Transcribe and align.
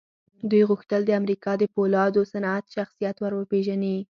دوی 0.49 0.63
غوښتل 0.69 1.01
د 1.05 1.11
امريکا 1.19 1.51
د 1.57 1.63
پولادو 1.73 2.21
صنعت 2.33 2.65
شخصيت 2.75 3.15
ور 3.19 3.33
وپېژني. 3.35 3.97